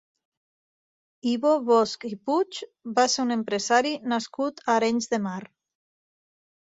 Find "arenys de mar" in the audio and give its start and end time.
4.79-5.41